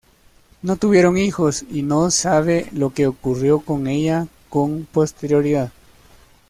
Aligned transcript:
No 0.63 0.77
tuvieron 0.77 1.19
hijos 1.19 1.63
y 1.69 1.83
no 1.83 2.09
se 2.09 2.21
sabe 2.23 2.67
lo 2.71 2.89
que 2.91 3.05
ocurrió 3.05 3.59
con 3.59 3.85
ella 3.85 4.25
con 4.49 4.85
posterioridad. 4.91 5.71